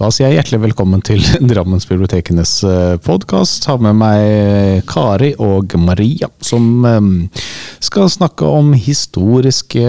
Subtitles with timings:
[0.00, 1.20] Da sier jeg hjertelig velkommen til
[1.50, 2.54] Drammensbibliotekenes
[3.04, 3.66] podkast.
[3.68, 6.86] Har med meg Kari og Maria, som
[7.84, 9.84] skal snakke om historiske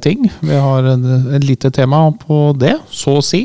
[0.00, 0.30] ting.
[0.40, 3.42] Vi har et lite tema på det, så å si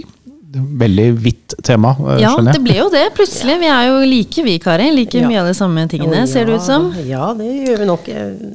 [0.55, 2.55] veldig vidt tema, eh, ja, skjønner jeg.
[2.55, 3.57] Ja, det ble jo det, plutselig.
[3.61, 4.87] Vi er jo like vi, Kari.
[4.95, 5.27] Like ja.
[5.29, 6.87] mye av de samme tingene, ja, ser det ut som.
[7.07, 8.09] Ja, det gjør vi nok.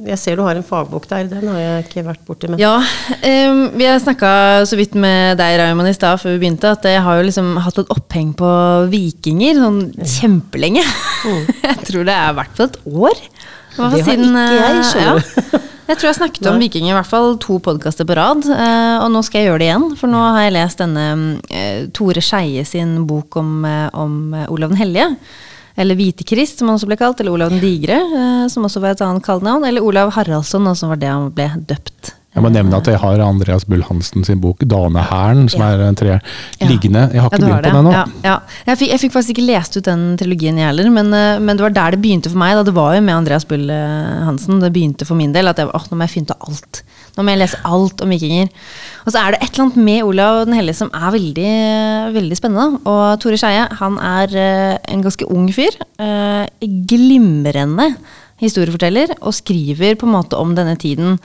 [0.09, 1.29] Jeg ser du har en fagbok der.
[1.31, 2.49] Den har jeg ikke vært borti.
[2.51, 2.61] Men.
[2.61, 4.33] Ja, um, vi har snakka
[4.69, 7.53] så vidt med deg, Raymond, i stad før vi begynte, at jeg har jo liksom
[7.61, 8.51] hatt et oppheng på
[8.91, 9.81] vikinger sånn
[10.17, 10.85] kjempelenge.
[11.25, 11.41] Mm.
[11.69, 13.25] jeg tror det er i hvert fall et år.
[13.75, 15.67] Det har ikke jeg, eh, skjønner du.
[15.91, 18.45] Jeg tror jeg snakket om vikinger i hvert fall to podkaster på rad.
[18.47, 21.07] Eh, og nå skal jeg gjøre det igjen, for nå har jeg lest denne
[21.51, 24.13] eh, Tore Skeie sin bok om, om
[24.53, 25.09] Olav den hellige.
[25.75, 27.19] Eller Hvitekrist, som han også ble kalt.
[27.19, 27.99] Eller Olav den digre,
[28.53, 29.67] som også var et annet kallenavn.
[29.67, 33.19] Eller Olav Haraldsson, som var det han ble døpt jeg må nevne at jeg har
[33.25, 35.73] Andreas Bull Hansen sin bok 'Danehæren', som ja.
[35.73, 36.13] er en tre
[36.63, 37.09] liggende.
[37.11, 37.91] Jeg har ikke begynt på den ennå.
[38.23, 38.37] Ja,
[38.69, 40.87] jeg, fikk, jeg fikk faktisk ikke lest ut den trilogien, jeg heller.
[40.95, 42.55] Men, eh, men, det var der det begynte for meg.
[42.55, 42.63] Da.
[42.63, 45.51] Det var jo med Andreas Bull eh, Hansen det begynte for min del.
[45.51, 46.81] At jeg, åh, nå må jeg finne ut alt.
[47.17, 48.47] Nå må jeg lese alt om vikinger.
[49.03, 51.53] Og så er det et eller annet med Olav den hellige som er veldig,
[52.15, 52.81] veldig spennende.
[52.87, 55.75] Og Tore Skeie, han er eh, en ganske ung fyr.
[56.63, 57.91] Glimrende
[58.41, 61.19] historieforteller, og skriver på en måte om denne tiden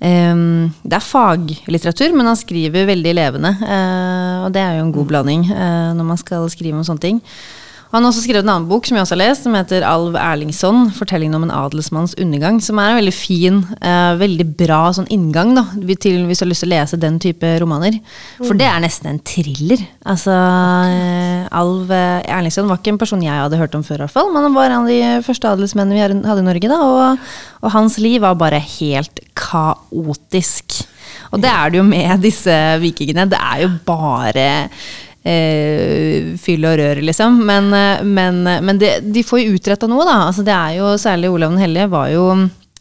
[0.00, 3.52] det er faglitteratur, men han skriver veldig levende.
[3.62, 7.04] Uh, og det er jo en god blanding uh, når man skal skrive om sånne
[7.04, 7.20] ting.
[7.94, 10.16] Han har også skrevet en annen bok som jeg også har lest, som heter Alv
[10.18, 12.58] Erlingsson, 'Fortellingen om en adelsmanns undergang'.
[12.60, 15.62] Som er en veldig fin, uh, veldig bra sånn inngang da,
[16.02, 18.00] til hvis du har lyst til å lese den type romaner.
[18.42, 19.78] For det er nesten en thriller.
[20.02, 20.34] Altså,
[21.54, 24.42] Alv Erlingsson var ikke en person jeg hadde hørt om før, i hvert fall, men
[24.42, 26.72] han var en av de første adelsmennene vi hadde i Norge.
[26.74, 27.30] da, og,
[27.62, 30.82] og hans liv var bare helt kaotisk.
[31.30, 33.30] Og det er det jo med disse vikingene.
[33.30, 34.46] Det er jo bare
[35.24, 37.40] eh, fyll og rør, liksom.
[37.48, 40.20] Men, eh, men, men det, de får jo utretta noe, da.
[40.28, 42.28] Altså, det er jo, særlig Olav den hellige var jo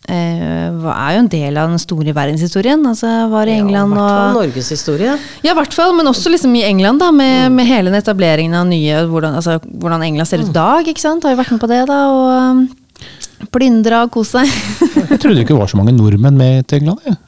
[0.10, 2.84] eh, er jo en del av den store verdenshistorien.
[2.90, 5.18] Altså var i England ja, I hvert fall norgeshistorie.
[5.46, 7.60] Ja, i hvert fall, men også liksom i England, da, med, mm.
[7.60, 10.58] med hele den etableringen av nye Hvordan, altså, hvordan England ser ut i mm.
[10.60, 10.88] dag.
[10.88, 11.26] ikke sant?
[11.26, 12.00] Har jo vært med på det, da.
[12.14, 14.90] og Plyndra og kose seg.
[15.12, 17.04] jeg trodde ikke det var så mange nordmenn med til England.
[17.08, 17.20] Jeg.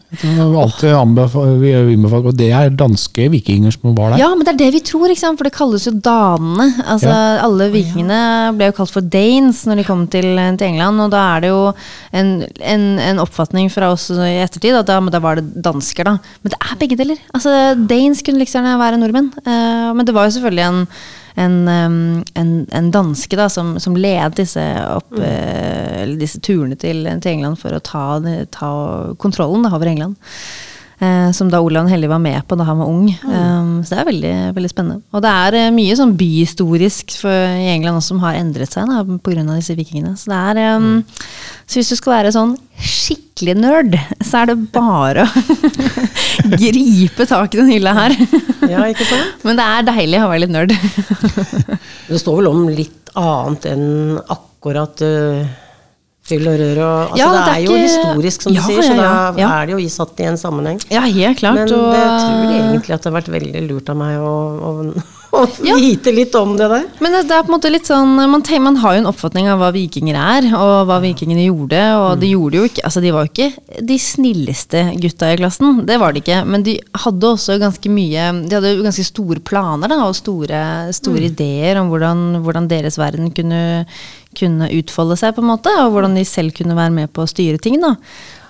[2.30, 4.22] Og det er danske vikinger som var der.
[4.22, 6.70] Ja, men det er det vi tror, for det kalles jo danene.
[6.86, 7.42] Altså, ja.
[7.46, 8.22] Alle vikingene
[8.58, 11.04] ble jo kalt for danes når de kom til, til England.
[11.06, 11.62] Og da er det jo
[12.16, 12.32] en,
[12.62, 16.18] en, en oppfatning fra oss i ettertid at da, da, var det dansker, da.
[16.44, 17.22] Men det er begge deler.
[17.34, 19.32] Altså, Danes kunne liksom være nordmenn.
[19.46, 20.84] Uh, men det var jo selvfølgelig en
[21.36, 21.56] en,
[22.34, 25.26] en, en danske da, som, som led disse, opp, mm.
[25.26, 28.06] uh, disse turene til, til, England for å ta,
[28.56, 28.72] ta
[29.22, 30.16] kontrollen da, over England.
[31.02, 33.10] Uh, som da Olav Hellig var med på da han var ung.
[33.28, 35.02] Um, så det er veldig, veldig spennende.
[35.16, 38.90] Og det er uh, mye sånn byhistorisk for, i England også som har endret seg
[38.90, 39.46] da, pga.
[39.54, 40.16] disse vikingene.
[40.20, 41.02] Så, det er, um,
[41.66, 45.32] så hvis du skal være sånn skikkelig nerd, så er det bare å
[46.62, 48.18] gripe tak i den hylla her.
[48.66, 49.36] Ja, ikke sant?
[49.46, 50.72] Men det er deilig å være litt nerd.
[52.08, 55.46] det står vel om litt annet enn akkurat uh,
[56.26, 58.88] fyll og rør og altså, ja, det, det, er jo historisk, som ja, du sier,
[58.88, 60.80] så da er det jo satt i en sammenheng.
[60.90, 61.60] Ja, helt klart.
[61.60, 61.92] Men og...
[61.94, 64.72] jeg tror egentlig at det har vært veldig lurt av meg å, å
[65.36, 65.76] å ja.
[65.76, 66.86] vite litt om det der.
[67.04, 69.62] Men det, er på en måte litt sånn man, man, har jo en oppfatning av
[69.62, 71.82] hva vikinger er, og hva vikingene gjorde.
[72.00, 72.22] Og mm.
[72.22, 75.82] de gjorde jo ikke Altså, de var jo ikke de snilleste gutta i klassen.
[75.88, 76.42] Det var de ikke.
[76.48, 76.76] Men de
[77.06, 80.62] hadde også ganske mye De hadde jo ganske store planer da, og store,
[80.96, 81.30] store mm.
[81.32, 83.64] ideer om hvordan, hvordan, deres verden kunne,
[84.38, 85.74] kunne utfolde seg, på en måte.
[85.84, 87.80] Og hvordan de selv kunne være med på å styre ting.
[87.84, 87.96] da.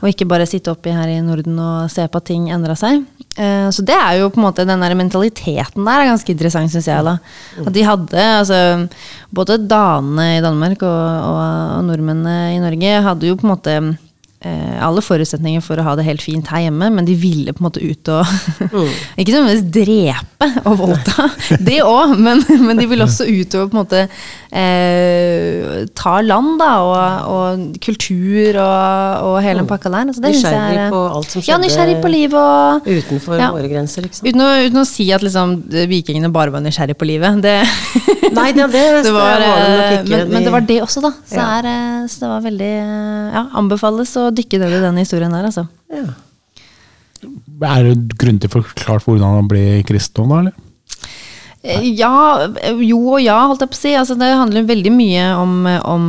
[0.02, 3.06] Og ikke bare sitte oppi her i Norden og se på at ting endra seg.
[3.36, 6.72] Eh, så det er jo på en måte den der mentaliteten der er ganske interessant,
[6.72, 7.04] syns jeg.
[7.04, 7.18] da.
[7.66, 8.88] At de hadde, altså
[9.36, 11.04] Både danene i Danmark og,
[11.34, 11.40] og,
[11.78, 13.76] og nordmennene i Norge hadde jo på en måte
[14.46, 17.68] alle forutsetninger for å ha det helt fint her hjemme, men de ville på en
[17.70, 18.26] måte ut og
[18.72, 18.92] mm.
[19.22, 21.30] Ikke nødvendigvis drepe og voldta,
[21.68, 24.02] det òg, men, men, de ville også ut og på en måte
[24.56, 29.72] eh, ta land, da, og, og kultur og, og, hele den mm.
[29.72, 30.12] pakka der.
[30.12, 34.06] Altså, nysgjerrig på alt som skjedde ja, nysgjerrig på livet og, utenfor ja, våre grenser,
[34.08, 34.28] liksom.
[34.28, 35.58] Uten å, uten å, si at liksom,
[35.92, 37.42] vikingene bare var nysgjerrig på livet.
[37.44, 37.56] Det,
[38.38, 40.22] Nei, det, det, det var, var det nok ikke.
[40.26, 41.14] Men, men, det var det også, da.
[41.24, 41.48] Så, ja.
[41.60, 42.74] er, eh, så det var veldig
[43.36, 45.68] Ja, anbefales å dykke ned i den historien der, altså.
[45.94, 46.06] Ja.
[47.66, 50.62] Er det til å hvordan han ble kristen, da, eller?
[51.66, 52.46] Eh, ja,
[52.86, 53.94] jo og ja, holdt jeg på å si.
[53.98, 56.08] Altså, det handler veldig mye om, om,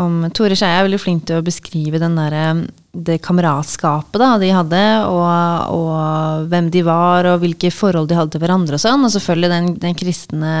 [0.00, 4.50] om Tore Skeie er veldig flink til å beskrive den der, det kameratskapet da, de
[4.50, 9.06] hadde, og, og hvem de var, og hvilke forhold de hadde til hverandre og sånn.
[9.06, 10.54] Og selvfølgelig den, den kristne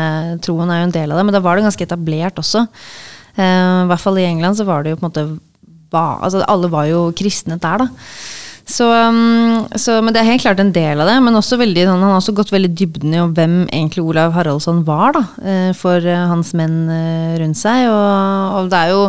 [0.44, 2.68] troen er jo en del av det, men da var det ganske etablert også.
[3.38, 5.26] Uh, I hvert fall i England så var det jo på en måte
[5.92, 7.88] ba, altså Alle var jo kristne der, da.
[8.70, 11.16] Så, um, så, men det er helt klart en del av det.
[11.24, 15.24] Men veldig, han har også gått veldig dybden i hvem egentlig Olav Haraldsson var da,
[15.42, 16.84] uh, for uh, hans menn
[17.40, 17.88] rundt seg.
[17.90, 19.02] Og, og det er jo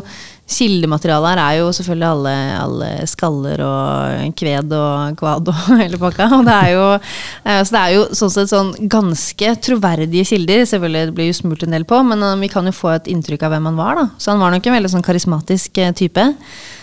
[0.52, 6.28] Kildematerialet her er jo selvfølgelig alle, alle, skaller og kved og kvad og hele pakka.
[6.38, 10.66] Og det er jo, eh, så det er jo sånn sett sånn ganske troverdige kilder.
[10.70, 13.10] Selvfølgelig det blir jo smurt en del på, men eh, vi kan jo få et
[13.14, 14.02] inntrykk av hvem han var.
[14.02, 14.06] da.
[14.20, 16.28] Så han var nok en veldig sånn karismatisk eh, type.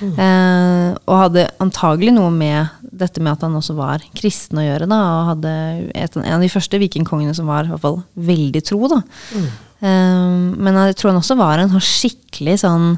[0.01, 0.17] Mm.
[0.17, 4.89] Eh, og hadde antagelig noe med dette med at han også var kristen å gjøre.
[4.91, 5.55] da, Og hadde
[5.93, 8.85] et, en av de første vikingkongene som var i hvert fall veldig tro.
[8.91, 9.03] da.
[9.37, 9.49] Mm.
[9.79, 12.95] Eh, men jeg tror han også var en sånn skikkelig sånn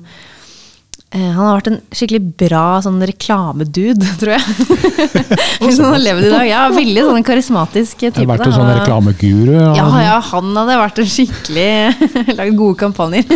[1.11, 4.45] han har vært en skikkelig bra sånn reklamedude, tror jeg.
[5.65, 6.45] Hvis han har levd i dag.
[6.47, 8.13] Ja, Veldig sånn karismatisk type.
[8.21, 9.57] Hadde vært en sånn reklameguru?
[9.75, 11.71] Ja, ja, han hadde vært en skikkelig
[12.39, 13.27] Lagd gode kampanjer.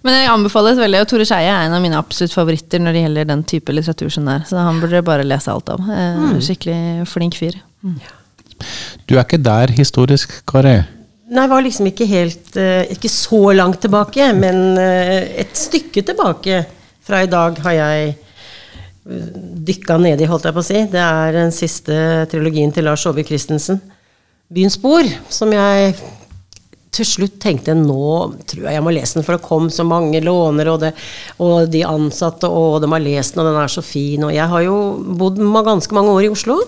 [0.00, 3.02] Men jeg anbefales veldig, og Tore Skeie er en av mine absolutt favoritter når det
[3.04, 4.46] gjelder den type litteratur som det er.
[4.48, 5.84] Så han burde bare lese alt av.
[5.84, 6.38] Eh, mm.
[6.46, 7.58] Skikkelig flink fyr.
[7.84, 8.00] Mm.
[9.06, 10.80] Du er ikke der historisk, Kari?
[11.30, 16.64] Nei, var liksom ikke helt uh, Ikke så langt tilbake, men uh, et stykke tilbake
[17.06, 19.28] fra i dag har jeg uh,
[19.70, 20.82] dykka nedi, holdt jeg på å si.
[20.90, 22.00] Det er den siste
[22.30, 23.78] trilogien til Lars Aabye Christensen,
[24.50, 25.94] 'Byens spor', som jeg
[26.90, 28.06] til slutt tenkte nå
[28.50, 30.90] tror jeg jeg må lese den, for det kom så mange låner, og, det,
[31.38, 34.24] og de ansatte, og de har lest den, og den er så fin.
[34.26, 34.76] Og jeg har jo
[35.20, 36.58] bodd ganske mange år i Oslo.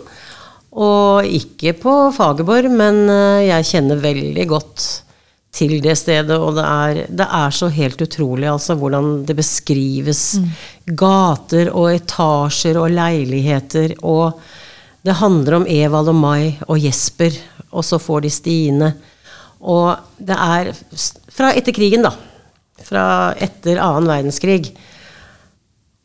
[0.72, 4.86] Og ikke på Fagerborg, men eh, jeg kjenner veldig godt
[5.52, 6.38] til det stedet.
[6.38, 10.24] Og det er, det er så helt utrolig altså, hvordan det beskrives.
[10.40, 10.48] Mm.
[10.96, 13.98] Gater og etasjer og leiligheter.
[14.00, 14.40] Og
[15.04, 17.36] det handler om Evald og Mai og Jesper,
[17.72, 18.92] og så får de Stine.
[19.60, 20.72] Og det er
[21.32, 22.16] fra etter krigen, da.
[22.82, 23.04] Fra
[23.36, 24.72] etter annen verdenskrig.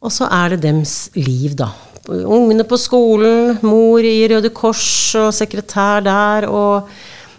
[0.04, 1.72] Og så er det dems liv, da
[2.08, 6.90] ungene på skolen, mor i Røde Kors og sekretær der, og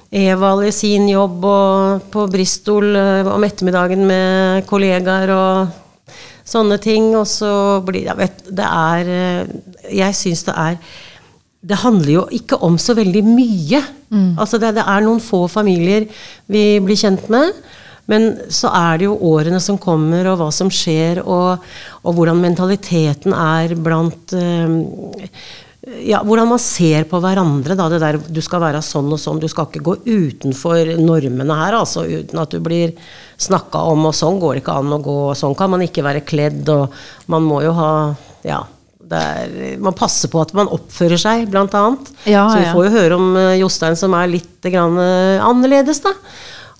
[0.09, 6.15] Evald i sin jobb og på Bristol eh, om ettermiddagen med kollegaer og
[6.49, 7.11] sånne ting.
[7.19, 7.51] Og så
[7.85, 9.51] blir jeg vet, Det er eh,
[9.99, 10.79] Jeg syns det er
[11.61, 13.83] Det handler jo ikke om så veldig mye.
[14.09, 14.39] Mm.
[14.39, 16.09] Altså det, det er noen få familier
[16.47, 17.53] vi blir kjent med.
[18.09, 21.65] Men så er det jo årene som kommer, og hva som skjer, og,
[22.03, 25.33] og hvordan mentaliteten er blant eh,
[26.05, 27.77] ja, Hvordan man ser på hverandre.
[27.79, 29.41] Da, det der du skal være sånn og sånn.
[29.41, 32.93] Du skal ikke gå utenfor normene her, altså, uten at du blir
[33.41, 34.09] snakka om.
[34.11, 35.21] Og sånn går det ikke an å gå.
[35.39, 36.69] Sånn kan man ikke være kledd.
[36.75, 36.99] Og
[37.33, 37.93] man må jo ha
[38.47, 38.65] Ja.
[39.09, 42.11] Er, man passer på at man oppfører seg, blant annet.
[42.29, 46.03] Ja, så vi får jo høre om eh, Jostein som er litt grann, eh, annerledes,
[46.05, 46.13] da.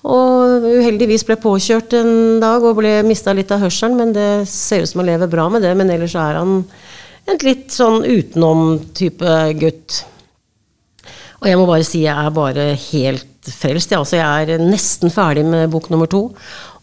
[0.07, 4.85] Og uheldigvis ble påkjørt en dag og ble mista litt av hørselen, men det ser
[4.85, 5.73] ut som han lever bra med det.
[5.75, 6.61] Men ellers er han
[7.29, 10.03] en litt sånn utenom-type gutt.
[11.39, 13.91] Og jeg må bare si jeg er bare helt frelst.
[13.91, 16.29] Jeg, altså, jeg er nesten ferdig med bok nummer to.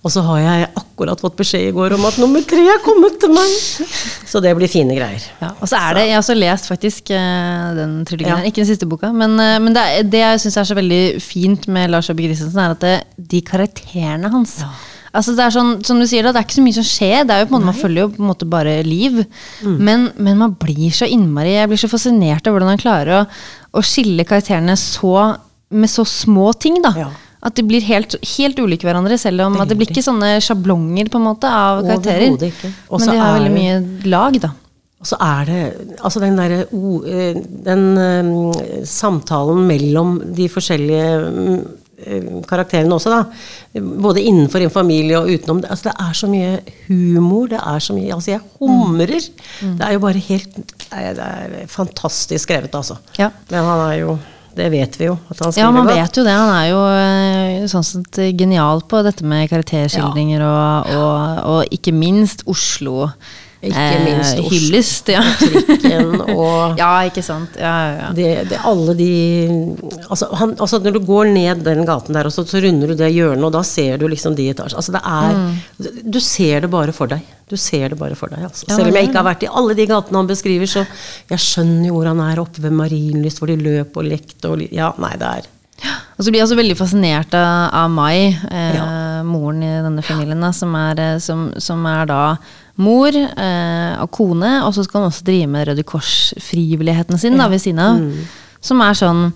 [0.06, 3.16] Og så har jeg akkurat fått beskjed i går om at nummer tre er kommet
[3.18, 3.54] til meg!
[4.30, 5.24] Så det blir fine greier.
[5.42, 8.46] Ja, og så er det, Jeg har også lest faktisk uh, den trilogien, ja.
[8.46, 9.10] ikke den siste boka.
[9.10, 12.62] Men, uh, men det, det, jeg syns er så veldig fint med Lars Øbbe Christensen,
[12.62, 12.94] er at det,
[13.34, 14.70] de karakterene hans ja.
[15.16, 17.20] Altså det er sånn, som du sier da, det er ikke så mye som skjer.
[17.24, 19.22] det er jo på en måte, Man følger jo på en måte bare liv.
[19.64, 19.76] Mm.
[19.80, 23.22] Men, men, man blir så innmari Jeg blir så fascinert av hvordan han klarer å,
[23.80, 25.14] å skille karakterene så,
[25.72, 26.82] med så små ting.
[26.84, 26.92] da.
[27.00, 27.08] Ja.
[27.44, 31.10] At de blir helt, helt ulike hverandre, selv om at det blir ikke sånne sjablonger
[31.12, 32.32] på en måte av karakterer.
[32.32, 34.54] Men de har veldig mye lag, da.
[34.96, 38.30] Og så er det altså den derre eh, Den um,
[38.88, 43.82] samtalen mellom de forskjellige um, karakterene også, da.
[44.02, 45.62] Både innenfor en familie og utenom.
[45.68, 46.54] Altså, det er så mye
[46.88, 47.46] humor.
[47.52, 49.28] Det er så mye Altså, jeg humrer.
[49.60, 49.76] Mm.
[49.76, 52.96] Det er jo bare helt Det er fantastisk skrevet, altså.
[53.20, 53.30] Ja.
[53.50, 54.16] Men han er jo
[54.56, 55.16] det vet vi jo.
[55.28, 55.96] at han skriver Ja, man godt.
[55.98, 56.34] vet jo det.
[56.36, 60.52] Han er jo eh, sånn sett genial på dette med karakterskildringer ja.
[60.52, 63.10] og, og, og, ikke minst Oslo.
[63.64, 64.50] Ikke minst Oslo.
[64.52, 65.22] hyllest, ja.
[65.40, 67.56] Trikken og Ja, ikke sant.
[67.60, 68.10] Ja, ja.
[68.16, 69.08] Det, det, alle de
[70.10, 73.08] altså, han, altså, Når du går ned den gaten der, så, så runder du det
[73.14, 74.82] hjørnet, og da ser du liksom de etasjene.
[74.82, 76.02] Altså, det er mm.
[76.12, 77.24] Du ser det bare for deg.
[77.48, 78.44] Du ser det bare for deg.
[78.44, 78.68] Altså.
[78.68, 80.84] Selv om jeg ikke har vært i alle de gatene han beskriver, så
[81.32, 84.66] jeg skjønner jo hvor han er oppe ved Marienlyst, hvor de løp og lekte og
[84.68, 85.52] Ja, nei, det er
[86.16, 88.86] Og så blir jeg også veldig fascinert av, av Mai, eh, Ja.
[89.26, 92.20] moren i denne familien, da, som, er, eh, som, som er da
[92.80, 97.48] mor eh, og kone, og så skal hun også drive med Røde Kors-frivilligheten sin da,
[97.52, 98.00] ved siden av.
[98.00, 98.24] Mm.
[98.64, 99.26] Som er sånn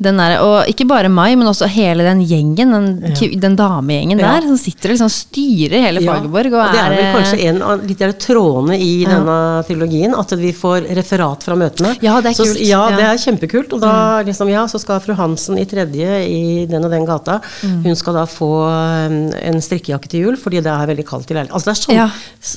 [0.00, 3.28] der, og ikke bare meg, men også hele den gjengen, den, ja.
[3.40, 4.32] den damegjengen Ja.
[4.40, 6.52] der, som sitter og liksom styrer hele Ja, Fagerborg.
[6.52, 9.36] Og, og det er vel eh, kanskje en av litt av trådene i denne
[9.68, 11.92] trilogien, at vi får referat fra møtene.
[12.02, 12.60] Ja, det er så, kult.
[12.64, 12.88] Ja, Ja.
[12.88, 12.96] Mm.
[12.96, 13.72] det er kjempekult.
[13.76, 17.40] Og da liksom, ja, så skal fru Hansen i tredje i den og den gata,
[17.62, 17.82] Mm.
[17.84, 21.34] hun skal da få um, en strikkejakke til jul, fordi det er veldig kaldt i
[21.36, 21.54] leiligheten.
[21.54, 22.08] Altså det er sånn, Ja.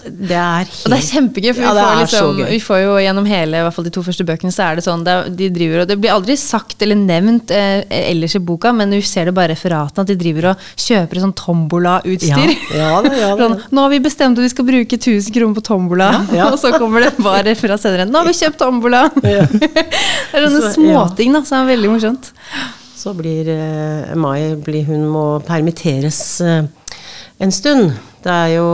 [0.08, 2.96] det er helt Og det er kjempegøy, for Ja, vi, får liksom, vi får jo
[3.06, 5.50] gjennom hele, i hvert fall de to første bøkene, så er det sånn det, de
[5.50, 9.30] driver, og det blir aldri sagt eller nevnt eh, ellers i boka, men du ser
[9.30, 12.54] det bare i referatene at de driver og kjøper sånn tombola-utstyr.
[12.76, 15.66] Ja, ja ja sånn, nå har vi bestemt at vi skal bruke 1000 kroner på
[15.66, 16.10] tombola,
[16.52, 18.08] og så kommer det bare fra senere.
[18.10, 19.06] Nå har vi kjøpt tombola!
[19.26, 22.32] Det er sånne småting da, som er veldig morsomt.
[22.96, 26.66] Så blir eh, Mai blir, hun må permitteres eh,
[27.40, 27.94] en stund.
[28.26, 28.68] Det er jo,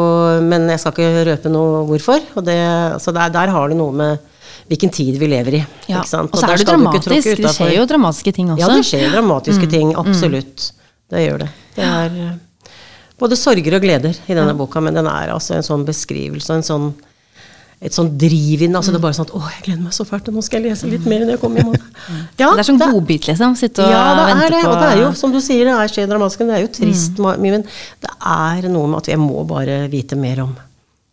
[0.47, 2.23] men jeg skal ikke røpe noe hvorfor.
[2.39, 2.57] Og det,
[3.03, 4.30] så der, der har det noe med
[4.69, 5.65] hvilken tid vi lever i.
[5.89, 6.03] Ja.
[6.03, 6.31] Sant?
[6.33, 7.23] Og så er det dramatisk.
[7.37, 8.59] Det skjer jo dramatiske ting også.
[8.59, 9.69] Ja, det skjer dramatiske Mm.
[9.71, 9.95] ting.
[9.97, 10.71] Absolutt.
[11.09, 11.49] Det gjør det.
[11.75, 12.71] Det er eh,
[13.19, 16.63] både sorger og gleder i denne boka, men den er altså en sånn beskrivelse, en
[16.63, 16.93] sånn
[17.83, 18.75] et sånn driv inn.
[18.77, 20.69] Altså det er bare sånn at 'Å, jeg gleder meg så fælt, nå skal jeg
[20.71, 21.81] lese litt mer når jeg kommer i morgen'.
[22.37, 23.55] Ja, det er sånn godbit, liksom.
[23.57, 24.61] Sitte og ja, det vente er det.
[24.63, 26.67] på Og det er jo, som du sier, det er skjer dramatisk, det er jo
[26.67, 30.55] trist mye, men det er noe med at jeg må bare vite mer om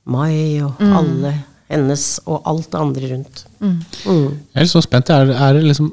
[0.04, 1.34] Mai og alle
[1.68, 3.46] hennes og alt det andre rundt.
[3.60, 3.78] Mm.
[4.04, 5.10] Jeg er litt så spent.
[5.12, 5.90] Er, er, det liksom,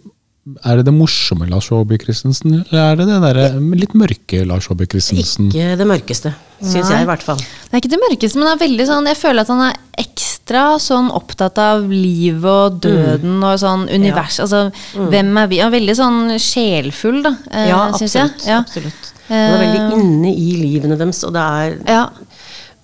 [0.64, 4.70] er det det morsomme Lars Aabye Christensen, eller er det det der, litt mørke Lars
[4.72, 5.50] Aabye Christensen?
[5.52, 7.42] Ikke det mørkeste, syns jeg i hvert fall.
[7.42, 9.82] Det er ikke det mørkeste, men det er veldig sånn, jeg føler at han er
[10.06, 14.38] ekstra sånn opptatt av livet og døden og sånn univers.
[14.44, 15.60] Altså, hvem er vi?
[15.64, 18.32] Han er veldig sånn sjelfull, da, eh, Ja, syns jeg.
[18.46, 18.62] Ja.
[18.62, 19.12] absolutt.
[19.28, 22.06] Han er veldig inne i livene deres, og det er Ja.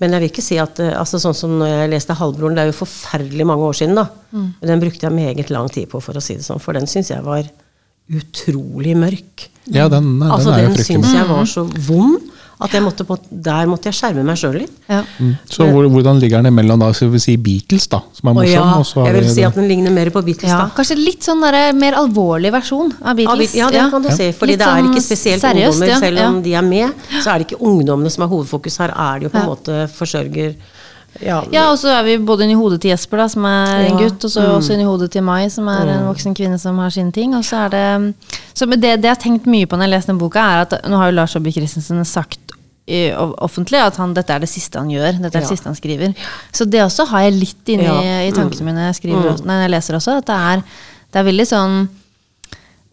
[0.01, 2.63] Men jeg vil ikke si at eh, altså Sånn som når jeg leste 'Halvbroren', det
[2.65, 4.07] er jo forferdelig mange år siden, da.
[4.31, 4.47] Mm.
[4.59, 6.61] Men den brukte jeg meget lang tid på, for å si det sånn.
[6.63, 7.45] For den syns jeg var
[8.11, 9.47] utrolig mørk.
[9.69, 12.30] Ja, den, den altså, er jo den fryktelig syns jeg var så vond
[12.61, 14.73] at jeg måtte på, der måtte jeg skjerme meg sjøl litt.
[14.87, 14.99] Ja.
[15.19, 15.31] Mm.
[15.49, 18.53] Så hvor, hvordan ligger den imellom da, skal vi si Beatles, da, som er morsom?
[18.53, 20.59] ja, og så jeg vil si at den ligner mer på Beatles, ja.
[20.65, 20.75] da.
[20.77, 23.55] Kanskje litt sånn der, mer alvorlig versjon av Beatles.
[23.57, 24.29] ja, det kan du si.
[24.37, 25.93] Fordi Litt det er sånn ikke spesielt seriøst, ungdommer.
[25.95, 26.43] ja, Selv om ja.
[26.49, 28.77] de er med, så er det ikke ungdommene som er hovedfokus.
[28.85, 29.49] Her er det jo på en Ja.
[29.55, 30.55] måte forsørger
[31.19, 33.97] Ja, Ja, og så er vi både inni hodet til Jesper, da, som er en
[33.99, 36.89] gutt, og så også inni hodet til Mai, som er en voksen kvinne som har
[36.89, 37.35] sine ting.
[37.35, 38.13] Og så er det
[38.53, 40.73] Så det, det jeg har tenkt mye på når jeg leser den boka, er at
[40.89, 42.39] nå har jo Lars Saabye Christensen sagt
[43.39, 45.13] offentlig at han, dette er det siste han gjør.
[45.21, 45.51] Dette er det Ja.
[45.53, 46.13] siste han skriver.
[46.51, 48.27] Så det også har jeg litt inni Ja.
[48.27, 50.17] i tankene mine når jeg, skriver, også- når jeg leser også.
[50.17, 50.63] At det er,
[51.13, 51.89] det er veldig sånn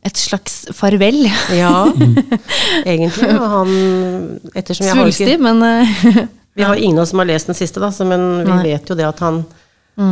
[0.05, 1.25] et slags farvel.
[1.51, 1.87] Ja,
[2.87, 3.31] egentlig.
[3.39, 6.27] Han Ettersom jeg har Svulstig, ikke men eh,
[6.59, 8.63] Vi har ingen av oss som har lest den siste, da, så, men vi Nei.
[8.73, 9.45] vet jo det at han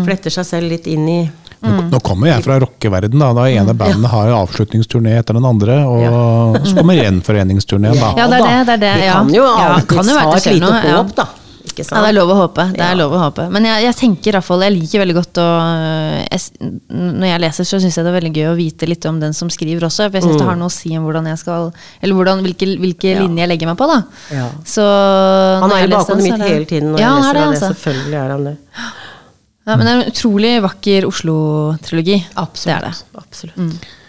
[0.05, 1.31] fletter seg selv litt inn i
[1.67, 5.81] Nå, nå kommer jeg fra rockeverden da, Det ene bandet har avslutningsturné etter den andre,
[5.87, 8.13] og så kommer gjenforeningsturneen da.
[8.19, 9.17] Ja, det er det, det er det, ja.
[9.21, 10.95] kan jo Ja, alltid kan jo ha et lite ja.
[11.01, 11.27] håp, da.
[11.67, 11.99] Ikke sant?
[11.99, 12.65] Ja, det er lov å håpe.
[12.73, 13.45] Det er lov å håpe.
[13.53, 15.47] Men jeg, jeg tenker i hvert fall, jeg liker veldig godt å
[16.23, 19.19] jeg, Når jeg leser, så syns jeg det er veldig gøy å vite litt om
[19.21, 20.07] den som skriver også.
[20.07, 21.69] For jeg syns det har noe å si om hvordan jeg skal
[22.01, 23.13] Eller hvordan, hvilke, hvilke Mm.
[23.19, 23.27] Ja.
[23.27, 23.99] linjer jeg legger meg på, da.
[24.33, 24.47] Ja.
[24.65, 27.45] Så Han er jo bakom bakhodet mitt hele tiden når ja, jeg er leser det.
[27.51, 27.69] altså.
[27.75, 28.57] Selvfølgelig er han det.
[29.67, 32.21] Ja, men det er en utrolig vakker Oslo-trilogi.
[32.23, 32.93] Det er det.
[33.19, 33.57] Absolutt.
[33.59, 34.06] Vi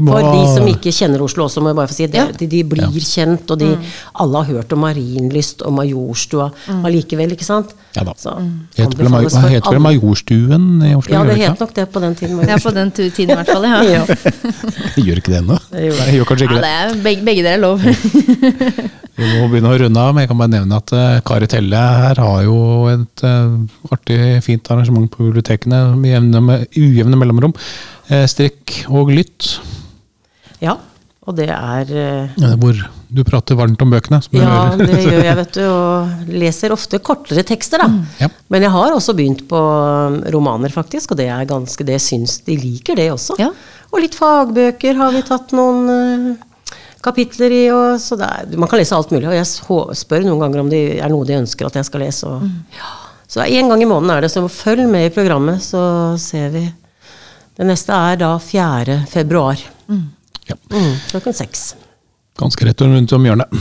[0.00, 2.24] må- For de som ikke kjenner Oslo også, må jeg bare få si det, Ja.
[2.24, 2.36] Mm.
[2.38, 3.76] de, de blir kjent, og de,
[4.14, 6.50] alle har hørt om Marienlyst og Majorstua
[6.82, 7.74] allikevel, ikke sant?
[7.94, 8.14] Ja da.
[8.16, 8.32] Så,
[8.74, 9.82] Det heter vel Hva heter vel.
[9.84, 11.12] Majorstuen i Oslo?
[11.12, 12.40] Ja, det het nok det på den tiden.
[12.48, 13.64] Ja, på den tiden i hvert fall.
[13.68, 13.82] Ja.
[13.92, 14.06] Ja.
[15.04, 15.58] Gjør ikke det ennå?
[15.70, 15.98] Det gjør.
[16.00, 16.72] Nei, gjør kanskje ikke det det.
[16.72, 17.82] er begge, begge er lov.
[19.12, 21.76] Vi må begynne å runde av, men jeg kan bare nevne at uh, Kari Telle
[21.76, 22.56] her har jo
[22.88, 23.58] et uh,
[23.92, 26.32] artig, fint arrangement på bibliotekene med
[26.80, 27.52] ujevne mellomrom.
[28.08, 29.58] Uh, strikk og lytt,
[30.62, 30.78] ja,
[31.22, 32.78] og det er eh, eh, hvor
[33.12, 34.18] du prater varmt om bøkene.
[34.24, 37.90] Som Ja, det gjør jeg, vet du, og leser ofte kortere tekster, da.
[38.24, 38.28] Ja.
[38.50, 42.40] Men jeg har også begynt på um, romaner, faktisk, og det er ganske det syns
[42.46, 43.36] de liker, det også.
[43.38, 43.52] Ja.
[43.92, 46.72] Og litt fagbøker har vi tatt noen eh,
[47.04, 49.28] kapitler i, og så er, man kan lese alt mulig.
[49.30, 49.46] Og jeg
[50.00, 52.32] spør noen ganger om det er noe de ønsker at jeg skal lese.
[52.32, 52.96] Og, ja.
[53.30, 55.84] Så en gang i måneden er det, så følg med i programmet, så
[56.20, 56.64] ser vi.
[57.52, 59.04] Det neste er da 4.
[59.12, 59.62] februar.
[60.50, 60.58] Ja.
[60.72, 61.72] Mm, klokken seks.
[62.40, 63.52] Ganske rett rundt om hjørnet.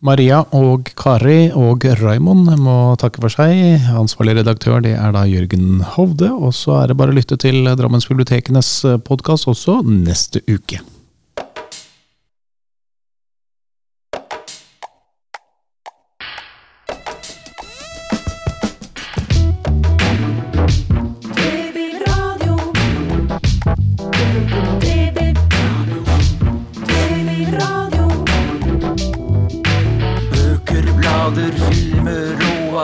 [0.00, 3.84] Maria og Kari og Raymond må takke for seg.
[4.00, 6.30] Ansvarlig redaktør det er da Jørgen Hovde.
[6.32, 8.72] Og så er det bare å lytte til Drammensbibliotekenes
[9.04, 10.80] podkast også neste uke.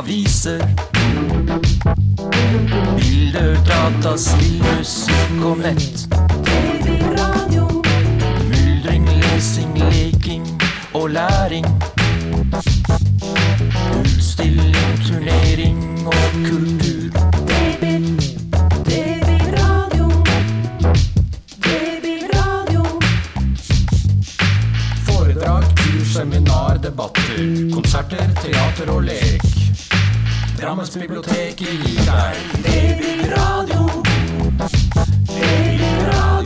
[0.06, 0.60] Aviser.
[2.96, 6.06] Bilder, data, spill, musikk og nett.
[8.50, 10.46] Myldring, lesing, leking
[10.94, 11.66] og læring.
[13.98, 16.14] Utstilling, turnering og
[16.46, 17.10] kultur.
[25.06, 27.70] Foredrag, kurs, seminar, debatter.
[27.74, 29.65] Konserter, teater og lek.
[30.56, 33.84] Drammensbiblioteket gir deg Babyradio.
[34.56, 36.45] Babyradio.